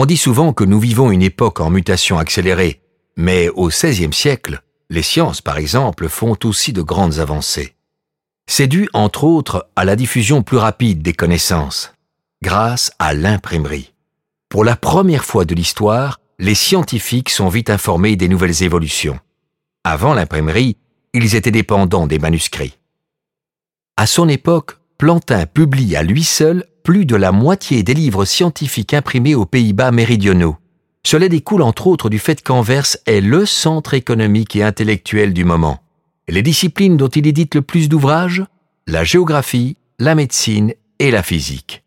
[0.00, 2.82] On dit souvent que nous vivons une époque en mutation accélérée,
[3.16, 7.74] mais au XVIe siècle, les sciences, par exemple, font aussi de grandes avancées.
[8.46, 11.92] C'est dû, entre autres, à la diffusion plus rapide des connaissances,
[12.44, 13.92] grâce à l'imprimerie.
[14.48, 19.18] Pour la première fois de l'histoire, les scientifiques sont vite informés des nouvelles évolutions.
[19.82, 20.76] Avant l'imprimerie,
[21.12, 22.78] ils étaient dépendants des manuscrits.
[23.96, 28.94] À son époque, Plantin publie à lui seul plus de la moitié des livres scientifiques
[28.94, 30.56] imprimés aux Pays-Bas méridionaux.
[31.02, 35.82] Cela découle entre autres du fait qu'Anvers est le centre économique et intellectuel du moment.
[36.28, 38.42] Les disciplines dont il édite le plus d'ouvrages
[38.86, 41.84] La géographie, la médecine et la physique.